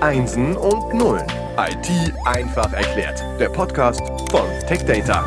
[0.00, 1.26] Einsen und Nullen.
[1.56, 3.20] IT einfach erklärt.
[3.40, 5.24] Der Podcast von TechData.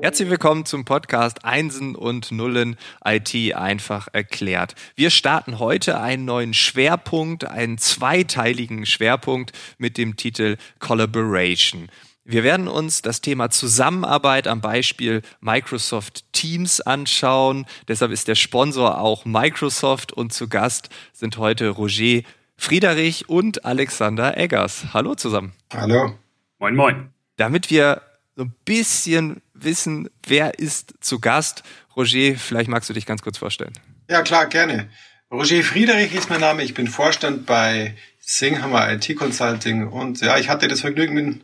[0.00, 4.76] Herzlich willkommen zum Podcast Einsen und Nullen IT einfach erklärt.
[4.94, 11.88] Wir starten heute einen neuen Schwerpunkt, einen zweiteiligen Schwerpunkt mit dem Titel Collaboration.
[12.24, 17.66] Wir werden uns das Thema Zusammenarbeit am Beispiel Microsoft Teams anschauen.
[17.88, 22.22] Deshalb ist der Sponsor auch Microsoft und zu Gast sind heute Roger
[22.58, 24.86] Friederich und Alexander Eggers.
[24.92, 25.52] Hallo zusammen.
[25.72, 26.18] Hallo.
[26.58, 27.10] Moin, moin.
[27.36, 28.02] Damit wir
[28.36, 31.62] so ein bisschen wissen, wer ist zu Gast,
[31.96, 33.72] Roger, vielleicht magst du dich ganz kurz vorstellen.
[34.10, 34.90] Ja, klar, gerne.
[35.30, 36.62] Roger Friederich ist mein Name.
[36.62, 41.42] Ich bin Vorstand bei Singhammer IT Consulting und ja, ich hatte das Vergnügen, mit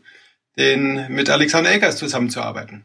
[0.58, 2.84] den, mit Alexander Eggers zusammenzuarbeiten.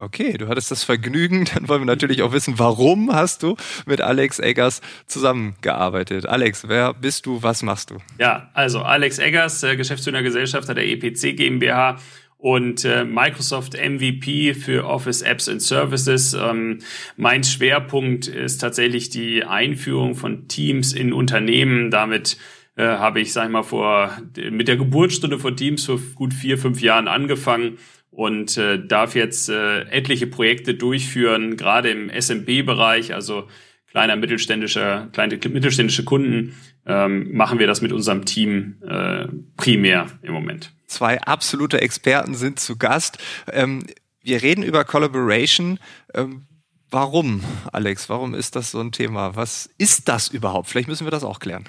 [0.00, 1.44] Okay, du hattest das Vergnügen.
[1.54, 6.26] Dann wollen wir natürlich auch wissen, warum hast du mit Alex Eggers zusammengearbeitet?
[6.26, 7.42] Alex, wer bist du?
[7.42, 7.96] Was machst du?
[8.18, 11.98] Ja, also Alex Eggers, äh, Geschäftsführer Gesellschafter der EPC GmbH
[12.36, 16.32] und äh, Microsoft MVP für Office Apps and Services.
[16.32, 16.78] Ähm,
[17.16, 21.90] mein Schwerpunkt ist tatsächlich die Einführung von Teams in Unternehmen.
[21.90, 22.36] Damit
[22.76, 26.56] äh, habe ich, sag ich mal, vor mit der Geburtsstunde von Teams vor gut vier,
[26.56, 27.78] fünf Jahren angefangen
[28.18, 33.46] und äh, darf jetzt äh, etliche Projekte durchführen, gerade im SMB-Bereich, also
[33.92, 40.32] kleiner mittelständischer, kleine mittelständische Kunden, ähm, machen wir das mit unserem Team äh, primär im
[40.32, 40.72] Moment.
[40.88, 43.18] Zwei absolute Experten sind zu Gast.
[43.52, 43.86] Ähm,
[44.20, 45.78] wir reden über Collaboration.
[46.12, 46.48] Ähm,
[46.90, 48.08] warum, Alex?
[48.08, 49.36] Warum ist das so ein Thema?
[49.36, 50.68] Was ist das überhaupt?
[50.68, 51.66] Vielleicht müssen wir das auch klären.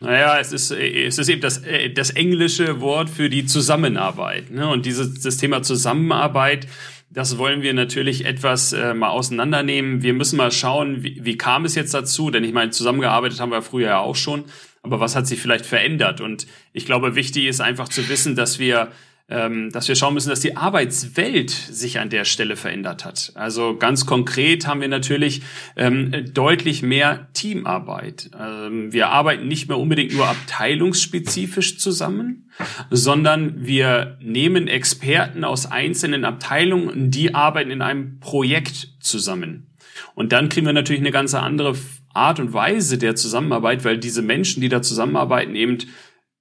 [0.00, 4.50] Naja, es ist, es ist eben das, äh, das englische Wort für die Zusammenarbeit.
[4.50, 4.68] Ne?
[4.68, 6.66] Und dieses das Thema Zusammenarbeit,
[7.08, 10.02] das wollen wir natürlich etwas äh, mal auseinandernehmen.
[10.02, 12.30] Wir müssen mal schauen, wie, wie kam es jetzt dazu?
[12.30, 14.44] Denn ich meine, zusammengearbeitet haben wir früher ja auch schon.
[14.82, 16.20] Aber was hat sich vielleicht verändert?
[16.20, 18.92] Und ich glaube, wichtig ist einfach zu wissen, dass wir
[19.28, 23.32] ähm, dass wir schauen müssen, dass die Arbeitswelt sich an der Stelle verändert hat.
[23.34, 25.42] Also ganz konkret haben wir natürlich
[25.76, 28.30] ähm, deutlich mehr Teamarbeit.
[28.38, 32.50] Ähm, wir arbeiten nicht mehr unbedingt nur abteilungsspezifisch zusammen,
[32.90, 39.66] sondern wir nehmen Experten aus einzelnen Abteilungen, die arbeiten in einem Projekt zusammen.
[40.14, 41.74] Und dann kriegen wir natürlich eine ganz andere
[42.16, 45.78] Art und Weise der Zusammenarbeit, weil diese Menschen, die da zusammenarbeiten, eben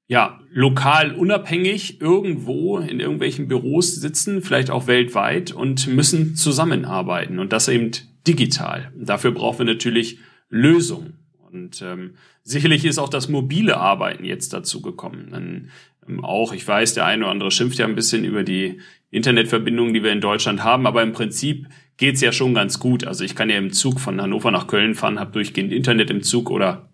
[0.08, 7.52] ja, lokal unabhängig irgendwo in irgendwelchen Büros sitzen, vielleicht auch weltweit und müssen zusammenarbeiten und
[7.52, 7.92] das eben
[8.28, 8.92] digital.
[8.96, 11.20] Dafür brauchen wir natürlich Lösungen.
[11.52, 15.30] Und ähm, sicherlich ist auch das mobile Arbeiten jetzt dazu gekommen.
[15.32, 15.70] Dann,
[16.08, 18.80] ähm, auch, ich weiß, der eine oder andere schimpft ja ein bisschen über die
[19.10, 21.68] Internetverbindungen, die wir in Deutschland haben, aber im Prinzip
[21.98, 23.08] geht's ja schon ganz gut.
[23.08, 26.22] Also ich kann ja im Zug von Hannover nach Köln fahren, habe durchgehend Internet im
[26.22, 26.90] Zug oder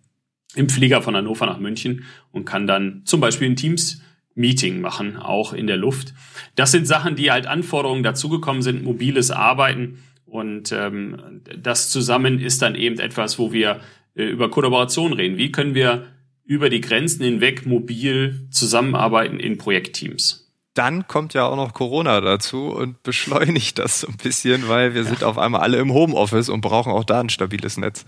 [0.56, 5.54] im Flieger von Hannover nach München und kann dann zum Beispiel ein Teams-Meeting machen, auch
[5.54, 6.14] in der Luft.
[6.56, 10.00] Das sind Sachen, die halt Anforderungen dazugekommen sind, mobiles Arbeiten.
[10.26, 13.82] Und ähm, das zusammen ist dann eben etwas, wo wir
[14.16, 15.38] äh, über Kollaboration reden.
[15.38, 16.08] Wie können wir
[16.44, 20.42] über die Grenzen hinweg mobil zusammenarbeiten in Projektteams?
[20.74, 25.04] dann kommt ja auch noch Corona dazu und beschleunigt das so ein bisschen, weil wir
[25.04, 25.08] ja.
[25.08, 28.06] sind auf einmal alle im Homeoffice und brauchen auch da ein stabiles Netz.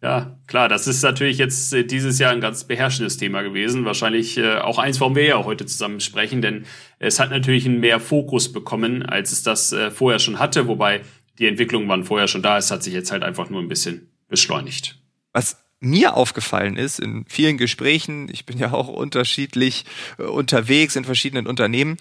[0.00, 3.84] Ja, klar, das ist natürlich jetzt äh, dieses Jahr ein ganz beherrschendes Thema gewesen.
[3.84, 6.66] Wahrscheinlich äh, auch eins, warum wir ja heute zusammen sprechen, denn
[7.00, 11.00] es hat natürlich einen mehr Fokus bekommen, als es das äh, vorher schon hatte, wobei
[11.40, 12.58] die Entwicklungen waren vorher schon da.
[12.58, 15.00] Es hat sich jetzt halt einfach nur ein bisschen beschleunigt.
[15.32, 19.84] Was mir aufgefallen ist in vielen Gesprächen, ich bin ja auch unterschiedlich
[20.16, 21.98] unterwegs in verschiedenen Unternehmen,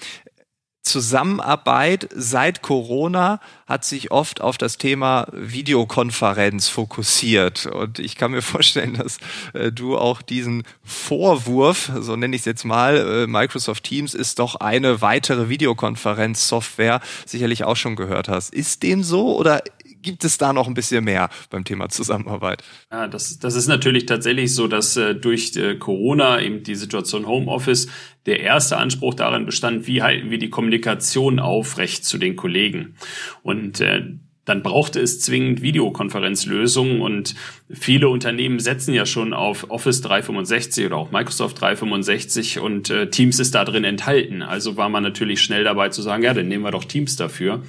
[0.88, 7.66] Zusammenarbeit seit Corona hat sich oft auf das Thema Videokonferenz fokussiert.
[7.66, 9.18] Und ich kann mir vorstellen, dass
[9.54, 14.40] äh, du auch diesen Vorwurf, so nenne ich es jetzt mal, äh, Microsoft Teams ist
[14.40, 18.54] doch eine weitere Videokonferenzsoftware, sicherlich auch schon gehört hast.
[18.54, 19.62] Ist dem so oder
[20.08, 22.64] gibt es da noch ein bisschen mehr beim Thema Zusammenarbeit?
[22.90, 27.28] Ja, das, das ist natürlich tatsächlich so, dass äh, durch äh, Corona eben die Situation
[27.28, 27.90] Homeoffice
[28.26, 32.96] der erste Anspruch darin bestand, wie halten wir die Kommunikation aufrecht zu den Kollegen.
[33.44, 34.14] Und äh,
[34.46, 37.36] dann brauchte es zwingend Videokonferenzlösungen und
[37.70, 43.40] viele Unternehmen setzen ja schon auf Office 365 oder auch Microsoft 365 und äh, Teams
[43.40, 44.42] ist da drin enthalten.
[44.42, 47.62] Also war man natürlich schnell dabei zu sagen, ja, dann nehmen wir doch Teams dafür.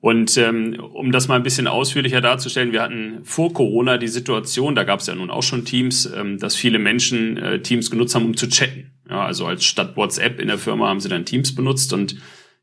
[0.00, 4.76] Und ähm, um das mal ein bisschen ausführlicher darzustellen, wir hatten vor Corona die Situation,
[4.76, 8.14] da gab es ja nun auch schon Teams, ähm, dass viele Menschen äh, Teams genutzt
[8.14, 8.92] haben, um zu chatten.
[9.10, 12.16] Ja, also als statt WhatsApp in der Firma haben sie dann Teams benutzt und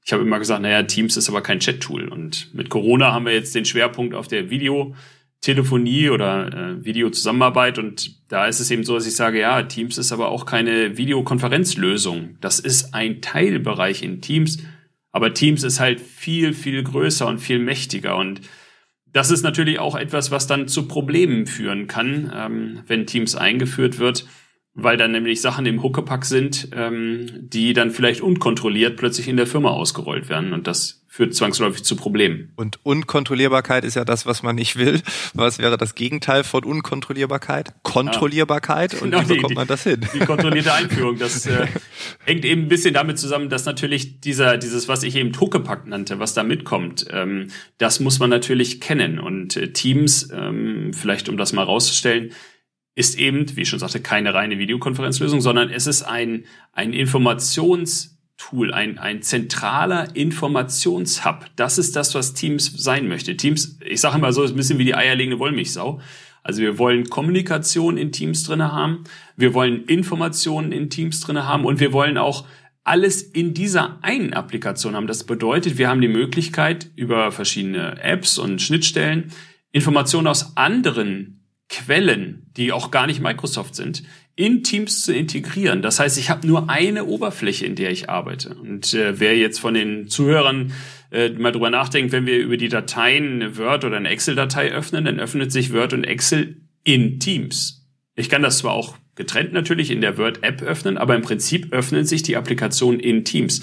[0.05, 2.07] ich habe immer gesagt, naja, Teams ist aber kein Chat-Tool.
[2.09, 4.93] Und mit Corona haben wir jetzt den Schwerpunkt auf der Video
[5.41, 9.97] Telefonie oder äh, Videozusammenarbeit und da ist es eben so, dass ich sage, ja, Teams
[9.97, 12.37] ist aber auch keine Videokonferenzlösung.
[12.41, 14.57] Das ist ein Teilbereich in Teams,
[15.15, 18.41] aber Teams ist halt viel, viel größer und viel mächtiger und
[19.13, 23.97] das ist natürlich auch etwas, was dann zu Problemen führen kann, ähm, wenn Teams eingeführt
[23.97, 24.25] wird
[24.75, 29.47] weil dann nämlich Sachen im Huckepack sind, ähm, die dann vielleicht unkontrolliert plötzlich in der
[29.47, 30.51] Firma ausgerollt werden.
[30.51, 32.51] Und das führt zwangsläufig zu Problemen.
[32.57, 35.01] Und Unkontrollierbarkeit ist ja das, was man nicht will.
[35.33, 37.73] Was wäre das Gegenteil von Unkontrollierbarkeit?
[37.83, 38.91] Kontrollierbarkeit.
[38.91, 38.99] Ja.
[38.99, 40.05] Und genau, wie bekommt die, man das hin?
[40.13, 41.17] Die kontrollierte Einführung.
[41.17, 41.67] Das äh,
[42.25, 46.19] hängt eben ein bisschen damit zusammen, dass natürlich dieser, dieses, was ich eben Huckepack nannte,
[46.19, 47.47] was da mitkommt, ähm,
[47.77, 49.17] das muss man natürlich kennen.
[49.17, 52.33] Und äh, Teams, ähm, vielleicht um das mal rauszustellen,
[52.93, 56.91] ist eben, wie ich schon sagte, keine reine Videokonferenzlösung, sondern es ist ein, ein
[58.35, 61.45] Informationstool, ein, ein zentraler Informationshub.
[61.55, 63.37] Das ist das, was Teams sein möchte.
[63.37, 65.99] Teams, ich sage immer so, ist ein bisschen wie die eierlegende Wollmilchsau.
[66.43, 69.03] Also wir wollen Kommunikation in Teams drinne haben,
[69.35, 72.45] wir wollen Informationen in Teams drinne haben und wir wollen auch
[72.83, 75.07] alles in dieser einen Applikation haben.
[75.07, 79.31] Das bedeutet, wir haben die Möglichkeit, über verschiedene Apps und Schnittstellen
[79.71, 81.34] Informationen aus anderen
[81.69, 84.03] Quellen, die auch gar nicht Microsoft sind,
[84.35, 85.81] in Teams zu integrieren.
[85.81, 88.53] Das heißt, ich habe nur eine Oberfläche, in der ich arbeite.
[88.53, 90.73] Und äh, wer jetzt von den Zuhörern
[91.11, 95.05] äh, mal drüber nachdenkt, wenn wir über die Dateien eine Word oder eine Excel-Datei öffnen,
[95.05, 97.87] dann öffnet sich Word und Excel in Teams.
[98.15, 102.05] Ich kann das zwar auch getrennt natürlich in der Word-App öffnen, aber im Prinzip öffnen
[102.05, 103.61] sich die Applikationen in Teams.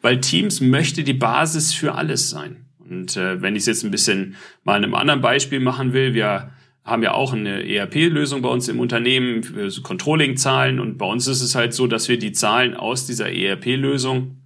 [0.00, 2.66] Weil Teams möchte die Basis für alles sein.
[2.78, 6.14] Und äh, wenn ich es jetzt ein bisschen mal in einem anderen Beispiel machen will,
[6.14, 6.52] wir
[6.84, 11.40] haben ja auch eine ERP-Lösung bei uns im Unternehmen für Controlling-Zahlen und bei uns ist
[11.40, 14.36] es halt so, dass wir die Zahlen aus dieser ERP-Lösung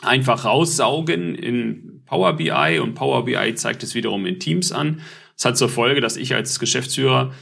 [0.00, 5.00] einfach raussaugen in Power BI und Power BI zeigt es wiederum in Teams an.
[5.36, 7.32] Das hat zur Folge, dass ich als Geschäftsführer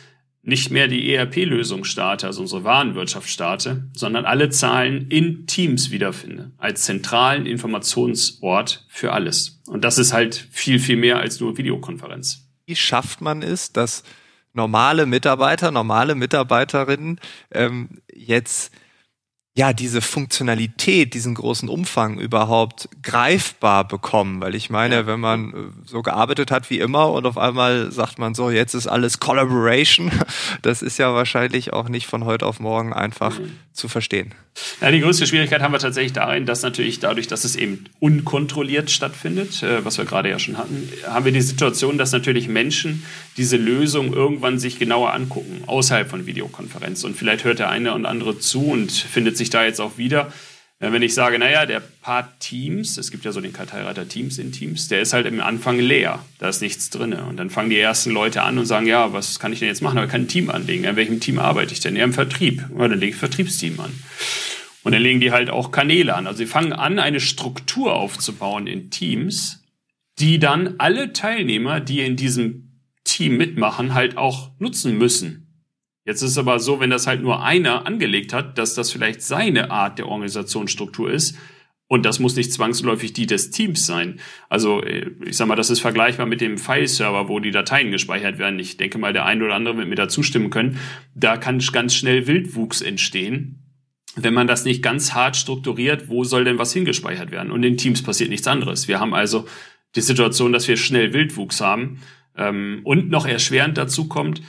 [0.42, 6.52] nicht mehr die ERP-Lösung starte, also unsere Warenwirtschaft starte, sondern alle Zahlen in Teams wiederfinde,
[6.56, 9.60] als zentralen Informationsort für alles.
[9.66, 12.48] Und das ist halt viel, viel mehr als nur Videokonferenz.
[12.64, 14.04] Wie schafft man es, dass
[14.58, 17.20] normale Mitarbeiter, normale Mitarbeiterinnen
[17.52, 18.72] ähm, jetzt
[19.58, 24.40] ja, diese Funktionalität, diesen großen Umfang überhaupt greifbar bekommen.
[24.40, 28.20] Weil ich meine, wenn man äh, so gearbeitet hat wie immer und auf einmal sagt
[28.20, 30.12] man so, jetzt ist alles Collaboration,
[30.62, 33.50] das ist ja wahrscheinlich auch nicht von heute auf morgen einfach mhm.
[33.72, 34.32] zu verstehen.
[34.80, 38.90] Ja, die größte Schwierigkeit haben wir tatsächlich darin, dass natürlich dadurch, dass es eben unkontrolliert
[38.90, 43.04] stattfindet, äh, was wir gerade ja schon hatten, haben wir die Situation, dass natürlich Menschen
[43.36, 47.04] diese Lösung irgendwann sich genauer angucken, außerhalb von Videokonferenz.
[47.04, 50.32] Und vielleicht hört der eine und andere zu und findet sich da jetzt auch wieder.
[50.80, 54.38] Äh, wenn ich sage, naja, der Part Teams, es gibt ja so den Karteireiter Teams
[54.38, 56.24] in Teams, der ist halt im Anfang leer.
[56.38, 57.12] Da ist nichts drin.
[57.12, 59.82] Und dann fangen die ersten Leute an und sagen, ja, was kann ich denn jetzt
[59.82, 59.98] machen?
[59.98, 60.84] Aber ich kann ein Team anlegen.
[60.84, 61.96] In welchem Team arbeite ich denn?
[61.96, 62.64] Ja, im Vertrieb.
[62.76, 63.92] Ja, dann lege ich Vertriebsteam an.
[64.84, 66.26] Und dann legen die halt auch Kanäle an.
[66.26, 69.64] Also sie fangen an, eine Struktur aufzubauen in Teams,
[70.18, 75.47] die dann alle Teilnehmer, die in diesem Team mitmachen, halt auch nutzen müssen.
[76.08, 79.20] Jetzt ist es aber so, wenn das halt nur einer angelegt hat, dass das vielleicht
[79.20, 81.36] seine Art der Organisationsstruktur ist.
[81.86, 84.18] Und das muss nicht zwangsläufig die des Teams sein.
[84.48, 88.38] Also äh, ich sag mal, das ist vergleichbar mit dem File-Server, wo die Dateien gespeichert
[88.38, 88.58] werden.
[88.58, 90.78] Ich denke mal, der ein oder andere wird mir da zustimmen können.
[91.14, 93.58] Da kann ganz schnell Wildwuchs entstehen.
[94.16, 97.52] Wenn man das nicht ganz hart strukturiert, wo soll denn was hingespeichert werden?
[97.52, 98.88] Und in Teams passiert nichts anderes.
[98.88, 99.46] Wir haben also
[99.94, 102.00] die Situation, dass wir schnell Wildwuchs haben
[102.34, 104.40] ähm, und noch erschwerend dazu kommt,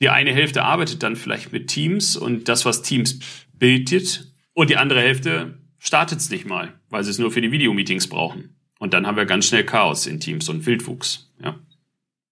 [0.00, 3.20] die eine Hälfte arbeitet dann vielleicht mit Teams und das, was Teams
[3.52, 7.52] bildet, und die andere Hälfte startet es nicht mal, weil sie es nur für die
[7.52, 8.56] Videomeetings brauchen.
[8.78, 11.32] Und dann haben wir ganz schnell Chaos in Teams und Wildwuchs.
[11.42, 11.58] Ja.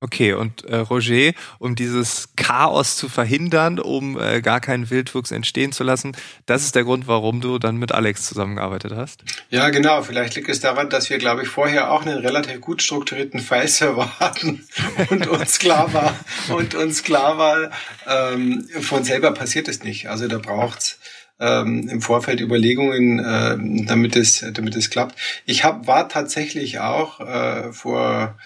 [0.01, 5.73] Okay, und äh, Roger, um dieses Chaos zu verhindern, um äh, gar keinen Wildwuchs entstehen
[5.73, 9.25] zu lassen, das ist der Grund, warum du dann mit Alex zusammengearbeitet hast?
[9.51, 10.03] Ja, genau.
[10.03, 14.09] Vielleicht liegt es daran, dass wir, glaube ich, vorher auch einen relativ gut strukturierten File-Server
[14.21, 14.69] hatten
[15.11, 16.15] und uns klar war,
[16.57, 17.71] und uns klar war,
[18.07, 20.09] ähm, von selber passiert es nicht.
[20.09, 21.01] Also da braucht's
[21.41, 25.19] ähm, im Vorfeld Überlegungen, äh, damit es, damit es klappt.
[25.45, 28.37] Ich hab, war tatsächlich auch äh, vor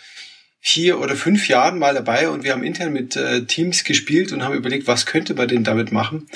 [0.64, 4.45] vier oder fünf Jahren mal dabei und wir haben intern mit äh, Teams gespielt und
[4.45, 6.28] haben überlegt, was könnte man denn damit machen.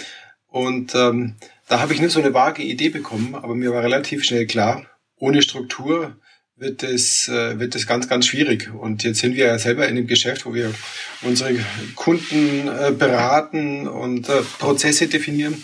[0.48, 1.36] Und ähm,
[1.68, 4.84] da habe ich nur so eine vage Idee bekommen, aber mir war relativ schnell klar,
[5.16, 6.16] ohne Struktur
[6.56, 8.74] wird es, äh, wird es ganz, ganz schwierig.
[8.74, 10.74] Und jetzt sind wir ja selber in einem Geschäft, wo wir
[11.22, 11.54] unsere
[11.94, 15.62] Kunden äh, beraten und äh, Prozesse definieren.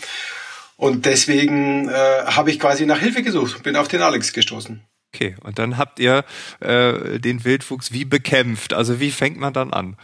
[0.76, 1.92] Und deswegen äh,
[2.26, 4.82] habe ich quasi nach Hilfe gesucht und bin auf den Alex gestoßen.
[5.14, 6.24] Okay, und dann habt ihr
[6.60, 8.72] äh, den Wildwuchs wie bekämpft?
[8.72, 9.96] Also wie fängt man dann an?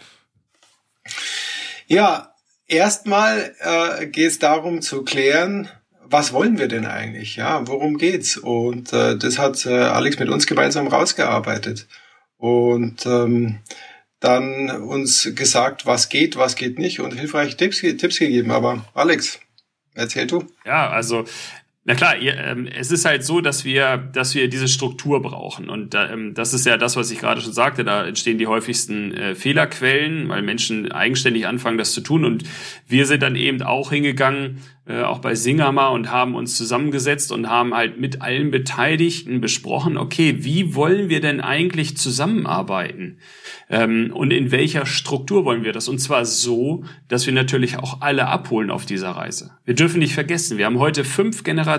[1.86, 2.34] Ja,
[2.66, 5.70] erstmal äh, geht es darum zu klären,
[6.10, 7.36] was wollen wir denn eigentlich?
[7.36, 8.36] Ja, worum geht's?
[8.36, 11.86] Und äh, das hat äh, Alex mit uns gemeinsam rausgearbeitet
[12.36, 13.60] und ähm,
[14.20, 18.50] dann uns gesagt, was geht, was geht nicht und hilfreiche Tipps, Tipps gegeben.
[18.50, 19.38] Aber Alex,
[19.94, 20.44] erzähl du.
[20.64, 21.24] Ja, also
[21.88, 25.70] na klar, ähm, es ist halt so, dass wir, dass wir diese Struktur brauchen.
[25.70, 27.82] Und ähm, das ist ja das, was ich gerade schon sagte.
[27.82, 32.26] Da entstehen die häufigsten äh, Fehlerquellen, weil Menschen eigenständig anfangen, das zu tun.
[32.26, 32.44] Und
[32.86, 37.50] wir sind dann eben auch hingegangen äh, auch bei Singama und haben uns zusammengesetzt und
[37.50, 43.18] haben halt mit allen Beteiligten besprochen, okay, wie wollen wir denn eigentlich zusammenarbeiten?
[43.68, 45.88] Ähm, und in welcher Struktur wollen wir das?
[45.88, 49.50] Und zwar so, dass wir natürlich auch alle abholen auf dieser Reise.
[49.66, 51.77] Wir dürfen nicht vergessen, wir haben heute fünf Generationen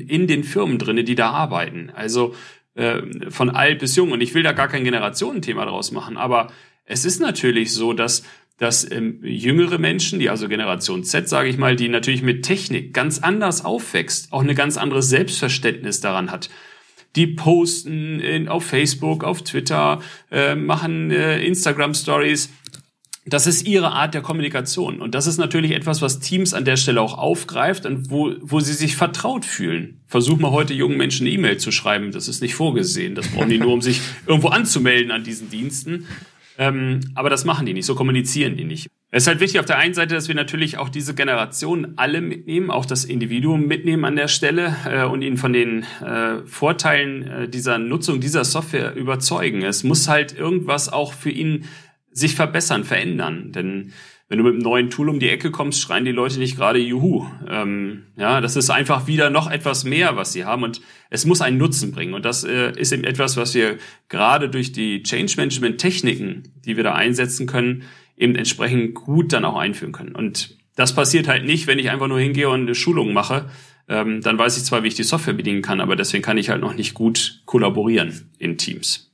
[0.00, 1.90] in den Firmen drinne, die da arbeiten.
[1.94, 2.34] Also
[2.74, 4.12] äh, von alt bis jung.
[4.12, 6.52] Und ich will da gar kein Generationenthema draus machen, aber
[6.84, 8.24] es ist natürlich so, dass
[8.60, 12.92] dass ähm, jüngere Menschen, die also Generation Z, sage ich mal, die natürlich mit Technik
[12.92, 16.50] ganz anders aufwächst, auch eine ganz anderes Selbstverständnis daran hat.
[17.16, 22.50] Die posten in, auf Facebook, auf Twitter, äh, machen äh, Instagram Stories.
[23.26, 25.00] Das ist ihre Art der Kommunikation.
[25.00, 28.60] Und das ist natürlich etwas, was Teams an der Stelle auch aufgreift und wo, wo
[28.60, 30.00] sie sich vertraut fühlen.
[30.06, 32.12] Versuch mal heute jungen Menschen eine E-Mail zu schreiben.
[32.12, 33.14] Das ist nicht vorgesehen.
[33.14, 36.06] Das brauchen die nur, um sich irgendwo anzumelden an diesen Diensten.
[36.56, 38.88] Ähm, aber das machen die nicht, so kommunizieren die nicht.
[39.12, 42.20] Es ist halt wichtig auf der einen Seite, dass wir natürlich auch diese Generation alle
[42.20, 47.22] mitnehmen, auch das Individuum mitnehmen an der Stelle äh, und ihn von den äh, Vorteilen
[47.26, 49.62] äh, dieser Nutzung dieser Software überzeugen.
[49.62, 51.64] Es muss halt irgendwas auch für ihn
[52.12, 53.52] sich verbessern, verändern.
[53.52, 53.92] Denn
[54.30, 56.78] wenn du mit einem neuen Tool um die Ecke kommst, schreien die Leute nicht gerade
[56.78, 57.26] Juhu.
[57.48, 61.40] Ähm, ja, das ist einfach wieder noch etwas mehr, was sie haben und es muss
[61.40, 62.14] einen Nutzen bringen.
[62.14, 66.76] Und das äh, ist eben etwas, was wir gerade durch die Change Management Techniken, die
[66.76, 67.82] wir da einsetzen können,
[68.16, 70.14] eben entsprechend gut dann auch einführen können.
[70.14, 73.50] Und das passiert halt nicht, wenn ich einfach nur hingehe und eine Schulung mache.
[73.88, 76.50] Ähm, dann weiß ich zwar, wie ich die Software bedienen kann, aber deswegen kann ich
[76.50, 79.09] halt noch nicht gut kollaborieren in Teams.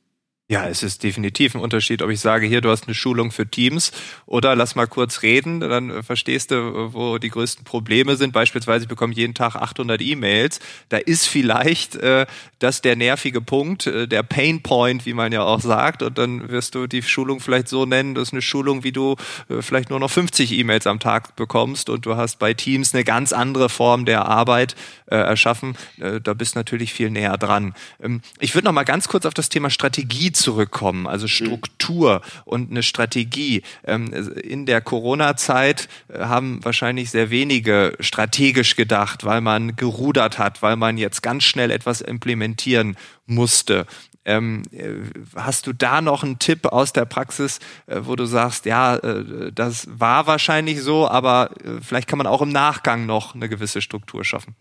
[0.49, 3.49] Ja, es ist definitiv ein Unterschied, ob ich sage, hier, du hast eine Schulung für
[3.51, 3.91] Teams
[4.27, 8.33] oder lass mal kurz reden, dann äh, verstehst du, wo die größten Probleme sind.
[8.33, 10.61] Beispielsweise, ich bekomme jeden Tag 800 E-Mails.
[10.89, 12.27] Da ist vielleicht äh,
[12.61, 16.05] das der nervige Punkt, äh, der Pain Point, wie man ja auch sagt.
[16.05, 19.17] Und dann wirst du die Schulung vielleicht so nennen, das ist eine Schulung, wie du
[19.49, 23.03] äh, vielleicht nur noch 50 E-Mails am Tag bekommst und du hast bei Teams eine
[23.03, 24.77] ganz andere Form der Arbeit
[25.07, 25.77] äh, erschaffen.
[25.99, 27.75] Äh, da bist natürlich viel näher dran.
[28.01, 32.43] Ähm, ich würde noch mal ganz kurz auf das Thema Strategie zurückkommen, also Struktur mhm.
[32.45, 33.63] und eine Strategie.
[33.85, 40.63] Ähm, in der Corona-Zeit äh, haben wahrscheinlich sehr wenige strategisch gedacht, weil man gerudert hat,
[40.63, 43.87] weil man jetzt ganz schnell etwas implementieren musste.
[44.25, 44.95] Ähm, äh,
[45.37, 49.87] hast du da noch einen Tipp aus der Praxis, äh, wo du sagst, ja, das
[49.91, 51.51] war wahrscheinlich so, aber
[51.81, 54.55] vielleicht kann man auch im Nachgang noch eine gewisse Struktur schaffen?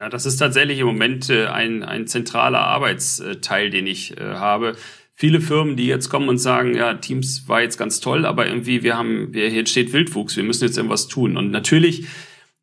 [0.00, 4.76] Ja, das ist tatsächlich im Moment ein, ein zentraler Arbeitsteil, den ich habe
[5.20, 8.82] viele Firmen, die jetzt kommen und sagen, ja, Teams war jetzt ganz toll, aber irgendwie
[8.82, 11.36] wir haben, wir, hier steht Wildwuchs, wir müssen jetzt irgendwas tun.
[11.36, 12.06] Und natürlich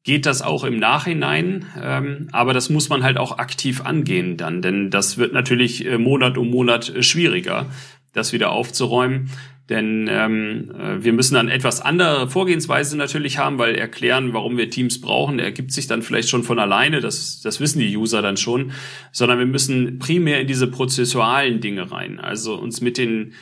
[0.03, 4.63] geht das auch im Nachhinein, ähm, aber das muss man halt auch aktiv angehen dann,
[4.63, 7.67] denn das wird natürlich äh, Monat um Monat äh, schwieriger,
[8.13, 9.29] das wieder aufzuräumen.
[9.69, 14.69] Denn ähm, äh, wir müssen dann etwas andere Vorgehensweise natürlich haben, weil erklären, warum wir
[14.69, 18.37] Teams brauchen, ergibt sich dann vielleicht schon von alleine, das, das wissen die User dann
[18.37, 18.71] schon,
[19.11, 23.33] sondern wir müssen primär in diese prozessualen Dinge rein, also uns mit den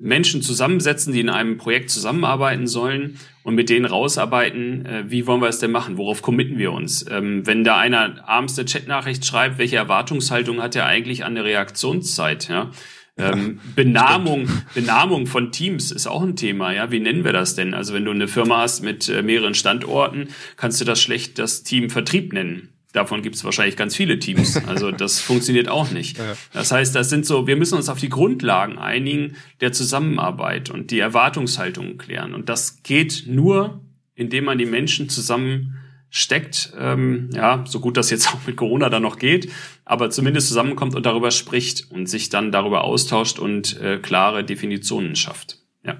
[0.00, 5.42] Menschen zusammensetzen, die in einem Projekt zusammenarbeiten sollen und mit denen rausarbeiten, äh, wie wollen
[5.42, 7.04] wir es denn machen, worauf committen wir uns.
[7.10, 11.44] Ähm, wenn da einer abends eine Chatnachricht schreibt, welche Erwartungshaltung hat er eigentlich an eine
[11.44, 12.70] Reaktionszeit, ja?
[13.16, 16.72] Ähm, Benamung, Benamung von Teams ist auch ein Thema.
[16.72, 17.72] Ja, wie nennen wir das denn?
[17.72, 21.62] Also wenn du eine Firma hast mit äh, mehreren Standorten, kannst du das schlecht das
[21.62, 22.70] Team Vertrieb nennen.
[22.92, 24.60] Davon gibt es wahrscheinlich ganz viele Teams.
[24.66, 26.18] Also das funktioniert auch nicht.
[26.52, 30.90] Das heißt, das sind so, wir müssen uns auf die Grundlagen einigen der Zusammenarbeit und
[30.90, 32.34] die Erwartungshaltungen klären.
[32.34, 33.80] Und das geht nur,
[34.14, 35.76] indem man die Menschen zusammen
[36.10, 39.50] steckt, ähm, ja, so gut das jetzt auch mit Corona dann noch geht,
[39.84, 45.16] aber zumindest zusammenkommt und darüber spricht und sich dann darüber austauscht und äh, klare Definitionen
[45.16, 45.58] schafft.
[45.84, 45.98] Ja.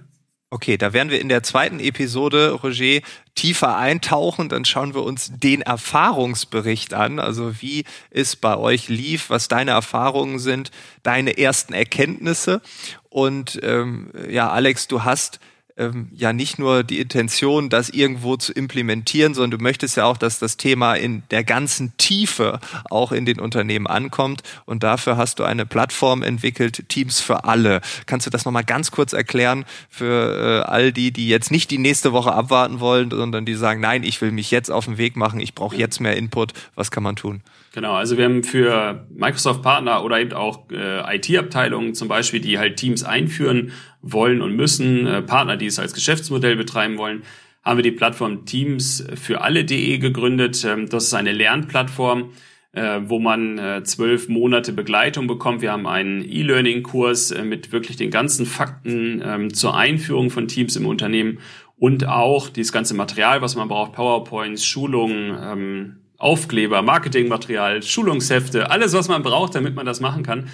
[0.50, 3.00] Okay, da werden wir in der zweiten Episode, Roger,
[3.34, 4.48] tiefer eintauchen.
[4.48, 7.18] Dann schauen wir uns den Erfahrungsbericht an.
[7.18, 10.70] Also wie es bei euch lief, was deine Erfahrungen sind,
[11.02, 12.62] deine ersten Erkenntnisse.
[13.08, 15.40] Und ähm, ja, Alex, du hast
[15.76, 20.16] ähm, ja nicht nur die Intention, das irgendwo zu implementieren, sondern du möchtest ja auch,
[20.16, 24.42] dass das Thema in der ganzen Tiefe auch in den Unternehmen ankommt.
[24.66, 27.80] Und dafür hast du eine Plattform entwickelt, Teams für alle.
[28.06, 31.78] Kannst du das nochmal ganz kurz erklären für äh, all die, die jetzt nicht die
[31.78, 35.16] nächste Woche abwarten wollen, sondern die sagen, nein, ich will mich jetzt auf den Weg
[35.16, 36.52] machen, ich brauche jetzt mehr Input.
[36.76, 37.42] Was kann man tun?
[37.74, 42.76] Genau, also wir haben für Microsoft-Partner oder eben auch äh, IT-Abteilungen zum Beispiel, die halt
[42.76, 43.72] Teams einführen
[44.04, 47.22] wollen und müssen, äh, Partner, die es als Geschäftsmodell betreiben wollen,
[47.62, 50.64] haben wir die Plattform Teams für alle.de gegründet.
[50.64, 52.30] Ähm, das ist eine Lernplattform,
[52.72, 55.62] äh, wo man äh, zwölf Monate Begleitung bekommt.
[55.62, 60.86] Wir haben einen E-Learning-Kurs mit wirklich den ganzen Fakten ähm, zur Einführung von Teams im
[60.86, 61.38] Unternehmen
[61.76, 68.92] und auch dieses ganze Material, was man braucht, PowerPoints, Schulungen, ähm, Aufkleber, Marketingmaterial, Schulungshefte, alles,
[68.94, 70.48] was man braucht, damit man das machen kann,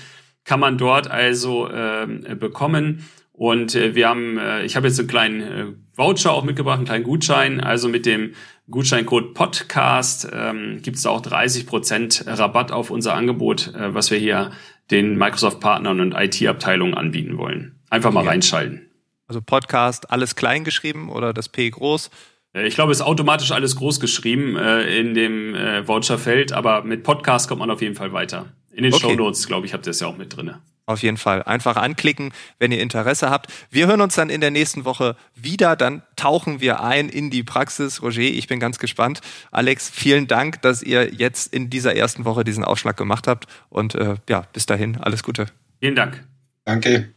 [0.45, 3.05] kann man dort also äh, bekommen.
[3.41, 5.67] Und äh, wir haben, äh, ich habe jetzt einen kleinen äh,
[5.97, 7.59] Voucher auch mitgebracht, einen kleinen Gutschein.
[7.59, 8.35] Also mit dem
[8.69, 14.51] Gutscheincode Podcast ähm, gibt es auch 30% Rabatt auf unser Angebot, äh, was wir hier
[14.91, 17.81] den Microsoft-Partnern und IT-Abteilungen anbieten wollen.
[17.89, 18.29] Einfach mal okay.
[18.29, 18.91] reinschalten.
[19.27, 22.11] Also Podcast, alles klein geschrieben oder das P groß?
[22.53, 26.85] Äh, ich glaube, es ist automatisch alles groß geschrieben äh, in dem äh, Voucherfeld, aber
[26.85, 28.53] mit Podcast kommt man auf jeden Fall weiter.
[28.71, 29.03] In den okay.
[29.03, 30.61] Show Notes, glaube ich, habt ihr es ja auch mit drinne.
[30.87, 31.43] Auf jeden Fall.
[31.45, 33.53] Einfach anklicken, wenn ihr Interesse habt.
[33.71, 35.77] Wir hören uns dann in der nächsten Woche wieder.
[35.77, 38.03] Dann tauchen wir ein in die Praxis.
[38.03, 39.21] Roger, ich bin ganz gespannt.
[39.51, 43.47] Alex, vielen Dank, dass ihr jetzt in dieser ersten Woche diesen Aufschlag gemacht habt.
[43.69, 45.47] Und äh, ja, bis dahin, alles Gute.
[45.81, 46.25] Vielen Dank.
[46.65, 47.15] Danke.